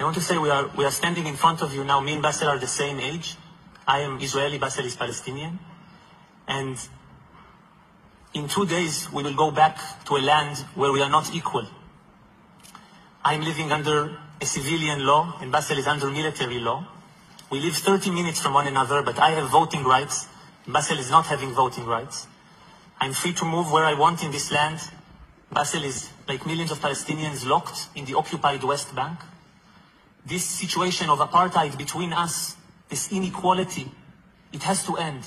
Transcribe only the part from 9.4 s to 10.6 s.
back to a land